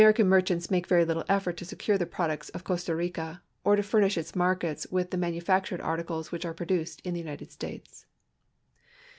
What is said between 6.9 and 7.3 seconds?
in the